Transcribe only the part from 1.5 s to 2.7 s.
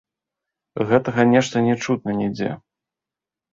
не чутна нідзе.